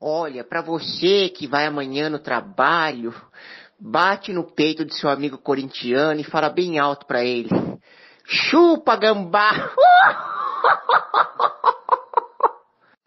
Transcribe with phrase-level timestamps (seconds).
[0.00, 3.14] Olha, para você que vai amanhã no trabalho,
[3.78, 7.50] bate no peito de seu amigo corintiano e fala bem alto para ele:
[8.24, 9.74] Chupa, gambá!